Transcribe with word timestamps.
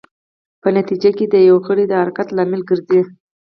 په 0.61 0.67
نتېجه 0.77 1.11
کې 1.17 1.25
د 1.33 1.35
یو 1.49 1.57
غړي 1.65 1.85
د 1.87 1.93
حرکت 2.01 2.27
لامل 2.35 2.61
ګرځي. 2.69 3.01